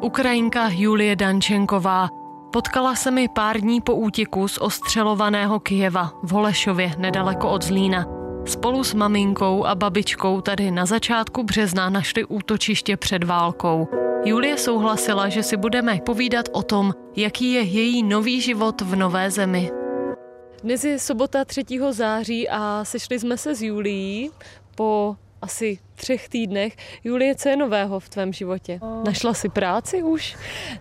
Ukrajinka 0.00 0.68
Julie 0.72 1.16
Dančenková. 1.16 2.08
Potkala 2.52 2.94
se 2.94 3.10
mi 3.10 3.28
pár 3.28 3.60
dní 3.60 3.80
po 3.80 3.94
útěku 3.94 4.48
z 4.48 4.58
ostřelovaného 4.58 5.60
Kijeva 5.60 6.12
v 6.22 6.30
Holešově 6.30 6.92
nedaleko 6.98 7.50
od 7.50 7.64
Zlína. 7.64 8.06
Spolu 8.46 8.84
s 8.84 8.94
maminkou 8.94 9.64
a 9.64 9.74
babičkou 9.74 10.40
tady 10.40 10.70
na 10.70 10.86
začátku 10.86 11.42
března 11.42 11.90
našli 11.90 12.24
útočiště 12.24 12.96
před 12.96 13.24
válkou. 13.24 13.88
Julie 14.24 14.58
souhlasila, 14.58 15.28
že 15.28 15.42
si 15.42 15.56
budeme 15.56 15.98
povídat 16.06 16.48
o 16.52 16.62
tom, 16.62 16.92
jaký 17.16 17.52
je 17.52 17.62
její 17.62 18.02
nový 18.02 18.40
život 18.40 18.80
v 18.80 18.96
nové 18.96 19.30
zemi. 19.30 19.70
Dnes 20.62 20.84
je 20.84 20.98
sobota 20.98 21.44
3. 21.44 21.64
září 21.90 22.48
a 22.48 22.84
sešli 22.84 23.18
jsme 23.18 23.36
se 23.36 23.54
s 23.54 23.62
Julií 23.62 24.30
po 24.74 25.16
asi 25.42 25.78
třech 26.00 26.28
týdnech. 26.28 26.76
Julie, 27.04 27.34
co 27.34 27.48
je 27.48 27.56
nového 27.56 28.00
v 28.00 28.08
tvém 28.08 28.32
životě? 28.32 28.78
Oh. 28.82 29.04
Našla 29.04 29.34
si 29.34 29.48
práci 29.48 30.02
už? 30.02 30.36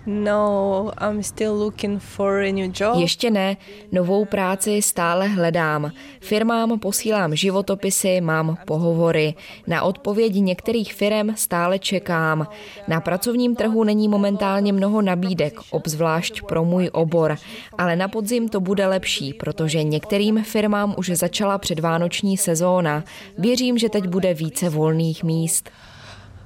No, 0.05 0.91
I'm 1.09 1.23
still 1.23 1.53
looking 1.53 2.01
for 2.01 2.39
a 2.39 2.51
new 2.51 2.71
job. 2.79 2.97
Ještě 2.97 3.31
ne, 3.31 3.57
novou 3.91 4.25
práci 4.25 4.81
stále 4.81 5.27
hledám. 5.27 5.91
Firmám 6.21 6.79
posílám 6.79 7.35
životopisy, 7.35 8.21
mám 8.21 8.57
pohovory. 8.67 9.33
Na 9.67 9.83
odpověď 9.83 10.33
některých 10.35 10.93
firm 10.93 11.35
stále 11.35 11.79
čekám. 11.79 12.47
Na 12.87 13.01
pracovním 13.01 13.55
trhu 13.55 13.83
není 13.83 14.07
momentálně 14.07 14.73
mnoho 14.73 15.01
nabídek, 15.01 15.59
obzvlášť 15.71 16.41
pro 16.41 16.65
můj 16.65 16.89
obor, 16.93 17.37
ale 17.77 17.95
na 17.95 18.07
podzim 18.07 18.49
to 18.49 18.59
bude 18.59 18.87
lepší, 18.87 19.33
protože 19.33 19.83
některým 19.83 20.43
firmám 20.43 20.95
už 20.97 21.09
začala 21.09 21.57
předvánoční 21.57 22.37
sezóna. 22.37 23.03
Věřím, 23.37 23.77
že 23.77 23.89
teď 23.89 24.07
bude 24.07 24.33
více 24.33 24.69
volný 24.69 25.08
volných 25.09 25.23
míst. 25.23 25.69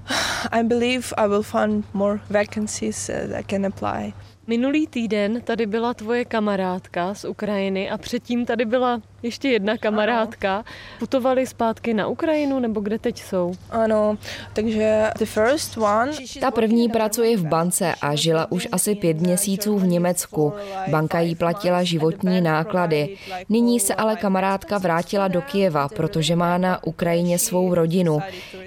I 0.52 0.63
believe 0.63 1.13
I 1.17 1.27
will 1.27 1.44
find 1.44 1.84
more 1.94 2.20
vacancies 2.30 3.08
that 3.08 3.31
I 3.31 3.44
can 3.44 3.66
apply. 3.66 4.13
Minulý 4.48 4.88
týden 4.88 5.41
tady 5.41 5.65
byla 5.65 5.93
tvoje 5.93 6.26
kamarádka 6.26 7.13
z 7.13 7.26
Ukrajiny 7.26 7.90
a 7.90 7.98
předtím 7.98 8.46
tady 8.46 8.65
byla 8.65 9.01
ještě 9.24 9.49
jedna 9.49 9.77
kamarádka. 9.77 10.55
Ano. 10.55 10.63
Putovali 10.99 11.48
zpátky 11.48 11.93
na 11.93 12.07
Ukrajinu 12.07 12.60
nebo 12.60 12.79
kde 12.79 12.99
teď 12.99 13.21
jsou? 13.21 13.54
Ano, 13.70 14.18
takže 14.54 15.10
the 15.20 15.26
first 15.26 15.77
one... 15.77 16.12
Ta 16.40 16.52
první 16.52 16.90
pracuje 16.90 17.38
v 17.38 17.46
bance 17.46 17.94
a 18.01 18.16
žila 18.16 18.51
už 18.51 18.68
asi 18.71 18.96
pět 18.96 19.21
měsíců 19.21 19.77
v 19.77 19.88
Německu. 19.88 20.54
Banka 20.88 21.20
jí 21.20 21.35
platila 21.35 21.84
životní 21.84 22.41
náklady. 22.41 23.18
Nyní 23.49 23.79
se 23.79 23.96
ale 23.96 24.16
kamarádka 24.16 24.77
vrátila 24.77 25.27
do 25.27 25.41
Kijeva, 25.41 25.90
protože 25.90 26.35
má 26.35 26.57
na 26.57 26.84
Ukrajině 26.84 27.40
svou 27.40 27.74
rodinu. 27.74 28.20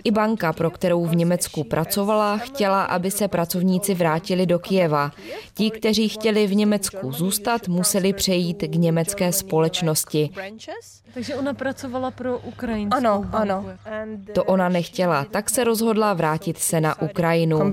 I 0.05 0.11
banka, 0.11 0.53
pro 0.53 0.71
kterou 0.71 1.05
v 1.05 1.17
Německu 1.17 1.65
pracovala, 1.65 2.39
chtěla, 2.39 2.85
aby 2.85 3.11
se 3.11 3.29
pracovníci 3.29 3.95
vrátili 3.95 4.47
do 4.47 4.59
Kijeva. 4.59 5.11
Ti, 5.55 5.71
kteří 5.71 6.09
chtěli 6.09 6.47
v 6.47 6.55
Německu 6.55 7.13
zůstat, 7.13 7.69
museli 7.69 8.13
přejít 8.13 8.57
k 8.57 8.75
německé 8.75 9.33
společnosti. 9.33 10.31
Takže 11.15 11.35
ona 11.35 11.55
pracovala 11.55 12.11
pro 12.11 12.39
ukrajinskou 12.39 12.99
Ano, 12.99 13.19
banku. 13.19 13.37
ano. 13.37 13.65
To 14.35 14.45
ona 14.45 14.69
nechtěla, 14.69 15.25
tak 15.25 15.51
se 15.51 15.65
rozhodla 15.65 16.15
vrátit 16.15 16.59
se 16.59 16.81
na 16.81 17.03
Ukrajinu. 17.03 17.59
Uh, 17.59 17.71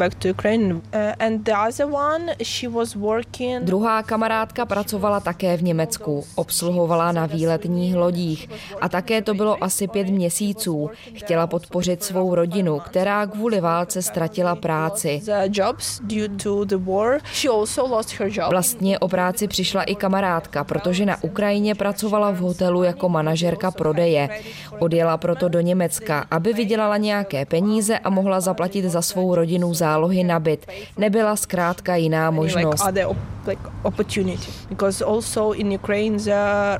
Druhá 3.61 4.03
kamarádka 4.03 4.65
pracovala 4.65 5.19
také 5.19 5.57
v 5.57 5.63
Německu, 5.63 6.25
obsluhovala 6.35 7.11
na 7.11 7.25
výletních 7.25 7.95
lodích 7.95 8.49
a 8.81 8.89
také 8.89 9.21
to 9.21 9.33
bylo 9.33 9.63
asi 9.63 9.87
pět 9.87 10.07
měsíců. 10.07 10.89
Chtěla 11.13 11.47
podpořit 11.47 12.03
svou 12.03 12.35
rodinu, 12.35 12.79
která 12.79 13.25
kvůli 13.25 13.61
válce 13.61 14.01
ztratila 14.01 14.55
práci. 14.55 15.21
Vlastně 18.49 18.99
o 18.99 19.07
práci 19.07 19.47
přišla 19.47 19.83
i 19.83 19.95
kamarádka, 19.95 20.63
protože 20.63 21.05
na 21.05 21.23
Ukrajině 21.23 21.75
pracovala 21.75 22.31
v 22.31 22.37
hotelu 22.37 22.62
hotelu 22.63 22.83
jako 22.83 23.09
manažerka 23.09 23.71
prodeje. 23.71 24.29
Odjela 24.79 25.17
proto 25.17 25.49
do 25.49 25.59
Německa, 25.59 26.25
aby 26.31 26.53
vydělala 26.53 26.97
nějaké 26.97 27.45
peníze 27.45 27.99
a 27.99 28.09
mohla 28.09 28.39
zaplatit 28.39 28.85
za 28.85 29.01
svou 29.01 29.35
rodinu 29.35 29.73
zálohy 29.73 30.23
na 30.23 30.39
byt. 30.39 30.65
Nebyla 30.97 31.35
zkrátka 31.35 31.95
jiná 31.95 32.31
možnost. 32.31 32.83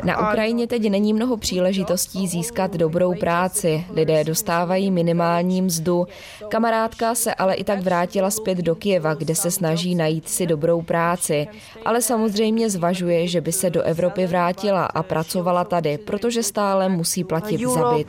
Na 0.04 0.30
Ukrajině 0.30 0.68
teď 0.68 0.90
není 0.90 1.14
mnoho 1.14 1.38
příležitostí 1.38 2.28
získat 2.28 2.74
dobrou 2.74 3.16
práci. 3.16 3.86
Lidé 3.94 4.24
dostávají 4.24 4.92
minimální 4.92 5.62
mzdu. 5.62 6.08
Kamarádka 6.48 7.16
se 7.16 7.34
ale 7.34 7.54
i 7.54 7.64
tak 7.64 7.80
vrátila 7.80 8.30
zpět 8.30 8.58
do 8.58 8.76
Kieva, 8.76 9.14
kde 9.14 9.36
se 9.36 9.52
snaží 9.52 9.96
najít 9.96 10.30
si 10.30 10.46
dobrou 10.46 10.82
práci. 10.82 11.48
Ale 11.86 12.02
samozřejmě 12.02 12.70
zvažuje, 12.70 13.28
že 13.28 13.42
by 13.42 13.52
se 13.52 13.70
do 13.70 13.82
Evropy 13.82 14.26
vrátila 14.26 14.86
a 14.86 15.04
pracovala 15.04 15.64
tady, 15.74 15.98
protože 15.98 16.44
stále 16.44 16.90
musí 16.90 17.24
platit 17.24 17.62
za 17.68 17.94
byt. 17.94 18.08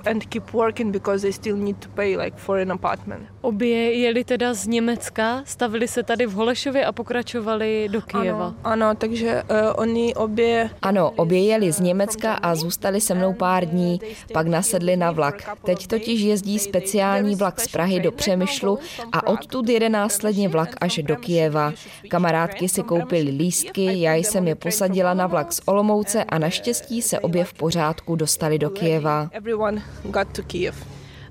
Obě 3.41 3.93
jeli 3.93 4.25
teda 4.25 4.55
z 4.55 4.67
Německa, 4.67 5.43
stavili 5.47 5.89
se 5.89 6.03
tady 6.03 6.27
v 6.27 6.33
Holešově 6.33 6.85
a 6.87 6.93
pokračovali 6.93 7.89
do 7.93 8.03
Kyjeva. 8.03 8.47
Ano, 8.47 8.57
ano 8.65 8.95
takže 8.95 9.43
uh, 9.43 9.57
oni 9.77 10.15
obě... 10.15 10.71
Ano, 10.83 11.11
obě 11.11 11.45
jeli 11.45 11.73
z 11.73 11.81
Německa 11.81 12.35
a 12.35 12.55
zůstali 12.55 13.01
se 13.01 13.15
mnou 13.15 13.33
pár 13.33 13.65
dní, 13.65 14.01
pak 14.33 14.47
nasedli 14.47 14.97
na 14.97 15.11
vlak. 15.11 15.59
Teď 15.65 15.87
totiž 15.87 16.21
jezdí 16.21 16.59
speciální 16.59 17.35
vlak 17.35 17.61
z 17.61 17.69
Prahy 17.69 18.01
do 18.01 18.13
Přemyšlu 18.13 18.79
a 19.13 19.27
odtud 19.27 19.69
jede 19.69 19.89
následně 19.89 20.49
vlak 20.49 20.77
až 20.81 21.01
do 21.03 21.17
Kijeva. 21.17 21.73
Kamarádky 22.09 22.69
si 22.69 22.83
koupili 22.83 23.31
lístky, 23.31 24.01
já 24.01 24.15
jsem 24.15 24.49
je 24.49 24.55
posadila 24.55 25.15
na 25.15 25.27
vlak 25.27 25.53
z 25.53 25.61
Olomouce 25.65 26.25
a 26.25 26.39
naštěstí 26.39 27.03
se 27.03 27.21
obě 27.21 27.44
v 27.45 27.55
pořádku 27.55 28.17
dostali 28.17 28.59
do 28.59 28.71
Kijeva. 28.71 29.31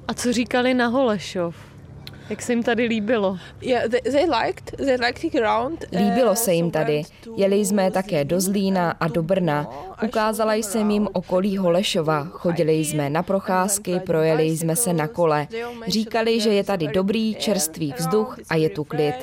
A 0.07 0.13
co 0.13 0.33
říkali 0.33 0.73
na 0.73 0.87
Holešov? 0.87 1.72
Jak 2.29 2.41
se 2.41 2.51
jim 2.51 2.63
tady 2.63 2.83
líbilo? 2.85 3.37
Líbilo 5.91 6.35
se 6.35 6.53
jim 6.53 6.71
tady. 6.71 7.03
Jeli 7.35 7.55
jsme 7.55 7.91
také 7.91 8.25
do 8.25 8.41
Zlína 8.41 8.91
a 8.91 9.07
do 9.07 9.23
Brna. 9.23 9.67
Ukázala 10.03 10.53
jsem 10.53 10.91
jim 10.91 11.07
okolí 11.13 11.57
Holešova. 11.57 12.23
Chodili 12.23 12.73
jsme 12.73 13.09
na 13.09 13.23
procházky, 13.23 13.99
projeli 13.99 14.43
jsme 14.43 14.75
se 14.75 14.93
na 14.93 15.07
kole. 15.07 15.47
Říkali, 15.87 16.39
že 16.39 16.49
je 16.49 16.63
tady 16.63 16.87
dobrý, 16.87 17.35
čerstvý 17.35 17.93
vzduch 17.97 18.39
a 18.49 18.55
je 18.55 18.69
tu 18.69 18.83
klid. 18.83 19.15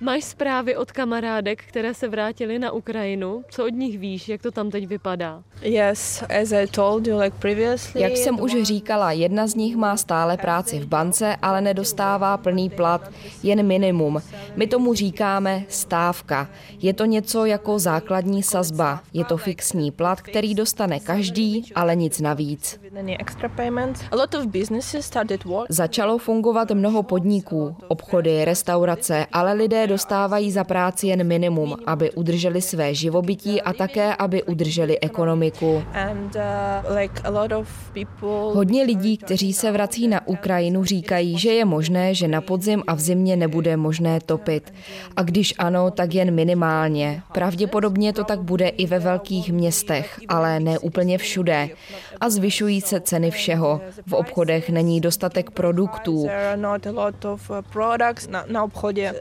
Máš 0.00 0.24
zprávy 0.24 0.76
od 0.76 0.92
kamarádek, 0.92 1.64
které 1.64 1.94
se 1.94 2.08
vrátily 2.08 2.58
na 2.58 2.72
Ukrajinu? 2.72 3.44
Co 3.50 3.64
od 3.64 3.74
nich 3.74 3.98
víš, 3.98 4.28
jak 4.28 4.42
to 4.42 4.50
tam 4.50 4.70
teď 4.70 4.86
vypadá? 4.86 5.42
Yes, 5.62 6.22
as 6.40 6.52
I 6.52 6.66
told 6.66 7.06
you, 7.06 7.18
like 7.18 7.36
previously, 7.38 8.02
jak 8.02 8.16
jsem 8.16 8.40
už 8.40 8.62
říkala, 8.62 9.12
jedna 9.12 9.46
z 9.46 9.54
nich 9.54 9.76
má 9.76 9.96
stále 9.96 10.36
práci 10.36 10.79
v 10.80 10.86
bance, 10.86 11.36
ale 11.42 11.60
nedostává 11.60 12.36
plný 12.36 12.70
plat, 12.70 13.10
jen 13.42 13.66
minimum. 13.66 14.22
My 14.56 14.66
tomu 14.66 14.94
říkáme 14.94 15.64
stávka. 15.68 16.48
Je 16.78 16.92
to 16.94 17.04
něco 17.04 17.44
jako 17.44 17.78
základní 17.78 18.42
sazba. 18.42 19.00
Je 19.12 19.24
to 19.24 19.36
fixní 19.36 19.90
plat, 19.90 20.20
který 20.20 20.54
dostane 20.54 21.00
každý, 21.00 21.72
ale 21.74 21.96
nic 21.96 22.20
navíc. 22.20 22.80
Začalo 25.68 26.18
fungovat 26.18 26.70
mnoho 26.70 27.02
podniků, 27.02 27.76
obchody, 27.88 28.44
restaurace, 28.44 29.26
ale 29.32 29.52
lidé 29.52 29.86
dostávají 29.86 30.50
za 30.50 30.64
práci 30.64 31.06
jen 31.06 31.26
minimum, 31.26 31.76
aby 31.86 32.10
udrželi 32.10 32.62
své 32.62 32.94
živobytí 32.94 33.62
a 33.62 33.72
také, 33.72 34.14
aby 34.14 34.42
udrželi 34.42 35.00
ekonomiku. 35.00 35.82
Uh, 38.22 38.54
Hodně 38.54 38.82
lidí, 38.84 39.16
kteří 39.16 39.52
se 39.52 39.72
vrací 39.72 40.08
na 40.08 40.26
Ukrajinu, 40.26 40.69
říkají, 40.84 41.38
že 41.38 41.52
je 41.52 41.64
možné, 41.64 42.14
že 42.14 42.28
na 42.28 42.40
podzim 42.40 42.82
a 42.86 42.94
v 42.94 43.00
zimě 43.00 43.36
nebude 43.36 43.76
možné 43.76 44.20
topit. 44.20 44.74
A 45.16 45.22
když 45.22 45.54
ano, 45.58 45.90
tak 45.90 46.14
jen 46.14 46.34
minimálně. 46.34 47.22
Pravděpodobně 47.32 48.12
to 48.12 48.24
tak 48.24 48.42
bude 48.42 48.68
i 48.68 48.86
ve 48.86 48.98
velkých 48.98 49.52
městech, 49.52 50.20
ale 50.28 50.60
ne 50.60 50.78
úplně 50.78 51.18
všude. 51.18 51.68
A 52.20 52.30
zvyšují 52.30 52.80
se 52.80 53.00
ceny 53.00 53.30
všeho. 53.30 53.80
V 54.06 54.12
obchodech 54.12 54.70
není 54.70 55.00
dostatek 55.00 55.50
produktů. 55.50 56.26
Obchodě 58.64 59.14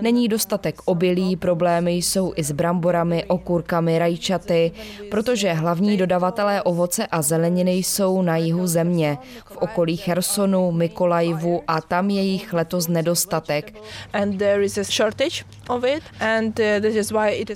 Není 0.00 0.28
dostatek 0.28 0.80
obilí, 0.84 1.36
problémy 1.36 1.92
jsou 1.92 2.32
i 2.36 2.44
s 2.44 2.52
bramborami, 2.52 3.24
okurkami, 3.24 3.98
rajčaty, 3.98 4.72
protože 5.10 5.52
hlavní 5.52 5.96
dodavatelé 5.96 6.62
ovoce 6.62 7.06
a 7.06 7.22
zeleniny 7.22 7.72
jsou 7.72 8.22
na 8.22 8.36
jihu 8.36 8.66
země, 8.66 9.18
v 9.44 9.56
okolí 9.56 9.95
Chersonu, 9.96 10.72
Mykolajivu 10.72 11.62
a 11.66 11.80
tam 11.80 12.10
je 12.10 12.22
jich 12.22 12.52
letos 12.52 12.88
nedostatek. 12.88 13.74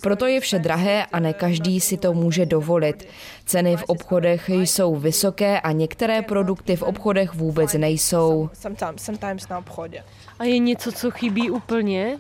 Proto 0.03 0.27
je 0.27 0.41
vše 0.41 0.59
drahé 0.59 1.07
a 1.13 1.21
ne 1.21 1.33
každý 1.33 1.81
si 1.81 1.97
to 1.97 2.13
může 2.13 2.47
dovolit. 2.47 3.07
Ceny 3.47 3.77
v 3.77 3.85
obchodech 3.87 4.49
jsou 4.49 4.97
vysoké 4.97 5.61
a 5.61 5.73
některé 5.73 6.23
produkty 6.23 6.77
v 6.77 6.83
obchodech 6.83 7.35
vůbec 7.35 7.75
nejsou. 7.75 8.51
A 10.39 10.45
je 10.45 10.59
něco, 10.59 10.93
co 10.93 11.11
chybí 11.11 11.51
úplně? 11.51 12.19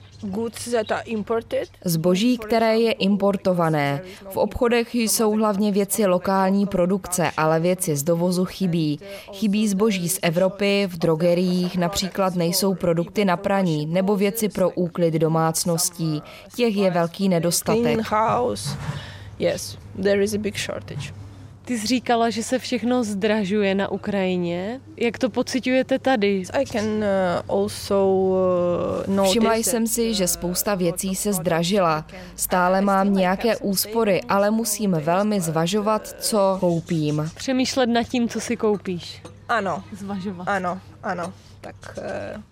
Zboží, 1.85 2.39
které 2.39 2.79
je 2.79 2.93
importované. 2.93 4.03
V 4.31 4.37
obchodech 4.37 4.95
jsou 4.95 5.33
hlavně 5.33 5.73
věci 5.73 6.07
lokální 6.07 6.67
produkce, 6.67 7.31
ale 7.37 7.61
věci 7.61 7.97
z 7.97 8.03
dovozu 8.03 8.45
chybí. 8.45 9.01
Chybí 9.33 9.69
zboží 9.69 10.09
z 10.09 10.19
Evropy, 10.23 10.89
v 10.91 10.99
drogeriích 10.99 11.77
například 11.77 12.35
nejsou 12.35 12.75
produkty 12.75 13.25
na 13.25 13.37
praní 13.37 13.87
nebo 13.87 14.17
věci 14.17 14.49
pro 14.49 14.71
úklid 14.71 15.15
domácností. 15.89 16.23
Těch 16.57 16.77
je 16.77 16.91
velký 16.91 17.29
nedostatek. 17.29 17.99
Yes, 19.39 19.79
there 20.03 20.25
is 20.25 20.35
a 20.35 20.39
big 20.39 20.59
shortage. 20.59 21.13
Ty 21.65 21.79
jsi 21.79 21.87
říkala, 21.87 22.31
že 22.31 22.43
se 22.43 22.59
všechno 22.59 23.05
zdražuje 23.05 23.75
na 23.75 23.91
Ukrajině. 23.91 24.81
Jak 24.97 25.19
to 25.19 25.31
pocitujete 25.31 25.99
tady? 25.99 26.43
Uh, 26.55 27.61
uh, 29.09 29.25
Všimla 29.25 29.55
jsem 29.55 29.87
si, 29.87 30.15
že 30.15 30.29
spousta 30.29 30.75
věcí 30.75 31.15
se 31.15 31.33
zdražila. 31.33 32.07
Stále 32.37 32.81
mám 32.81 33.15
nějaké 33.15 33.57
úspory, 33.57 34.21
ale 34.29 34.51
musím 34.51 34.91
velmi 34.91 35.41
zvažovat, 35.41 36.09
co 36.21 36.57
koupím. 36.61 37.31
Přemýšlet 37.35 37.87
nad 37.87 38.03
tím, 38.03 38.29
co 38.29 38.41
si 38.41 38.57
koupíš. 38.57 39.23
Ano. 39.49 39.85
Zvažovat. 39.99 40.49
Ano, 40.49 40.81
ano. 41.03 41.33
Tak 41.61 41.75
uh, 41.99 42.43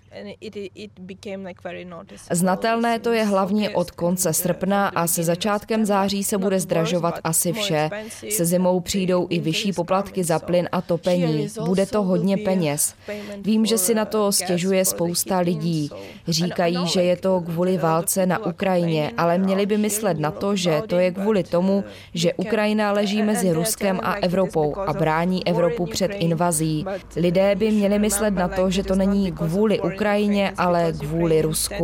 Znatelné 2.30 2.98
to 2.98 3.12
je 3.12 3.24
hlavně 3.24 3.70
od 3.70 3.90
konce 3.90 4.32
srpna 4.32 4.88
a 4.88 5.06
se 5.06 5.22
začátkem 5.22 5.84
září 5.84 6.24
se 6.24 6.38
bude 6.38 6.60
zdražovat 6.60 7.20
asi 7.24 7.52
vše. 7.52 7.90
Se 8.30 8.44
zimou 8.44 8.80
přijdou 8.80 9.26
i 9.30 9.38
vyšší 9.38 9.72
poplatky 9.72 10.24
za 10.24 10.38
plyn 10.38 10.68
a 10.72 10.80
topení. 10.80 11.48
Bude 11.64 11.86
to 11.86 12.02
hodně 12.02 12.36
peněz. 12.36 12.94
Vím, 13.42 13.66
že 13.66 13.78
si 13.78 13.94
na 13.94 14.04
to 14.04 14.32
stěžuje 14.32 14.84
spousta 14.84 15.38
lidí. 15.38 15.90
Říkají, 16.28 16.78
že 16.86 17.02
je 17.02 17.16
to 17.16 17.40
kvůli 17.40 17.78
válce 17.78 18.26
na 18.26 18.46
Ukrajině, 18.46 19.12
ale 19.16 19.38
měli 19.38 19.66
by 19.66 19.78
myslet 19.78 20.18
na 20.18 20.30
to, 20.30 20.56
že 20.56 20.82
to 20.86 20.96
je 20.96 21.10
kvůli 21.10 21.44
tomu, 21.44 21.84
že 22.14 22.34
Ukrajina 22.34 22.92
leží 22.92 23.22
mezi 23.22 23.52
Ruskem 23.52 24.00
a 24.02 24.14
Evropou 24.14 24.76
a 24.76 24.92
brání 24.92 25.46
Evropu 25.46 25.86
před 25.86 26.08
invazí. 26.08 26.84
Lidé 27.16 27.54
by 27.54 27.70
měli 27.70 27.98
myslet 27.98 28.30
na 28.30 28.48
to, 28.48 28.70
že 28.70 28.82
to 28.82 28.94
není 28.94 29.32
kvůli 29.32 29.80
Ukrajině, 29.80 29.97
Ukrajině, 29.98 30.52
ale 30.58 30.92
kvůli 30.92 31.42
Rusku. 31.42 31.74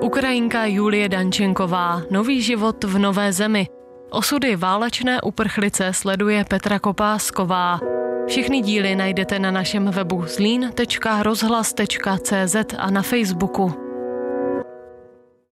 Ukrajinka 0.00 0.64
Julie 0.64 1.08
Dančenková, 1.08 2.02
nový 2.10 2.42
život 2.42 2.84
v 2.84 2.98
nové 2.98 3.32
zemi. 3.32 3.68
Osudy 4.10 4.56
válečné 4.56 5.20
uprchlice 5.20 5.92
sleduje 5.92 6.44
Petra 6.44 6.78
Kopásková. 6.78 7.80
Všechny 8.26 8.60
díly 8.60 8.96
najdete 8.96 9.38
na 9.38 9.50
našem 9.50 9.90
webu 9.90 10.24
zlín.rozhlas.cz 10.26 12.56
a 12.78 12.90
na 12.90 13.02
Facebooku. 13.02 13.85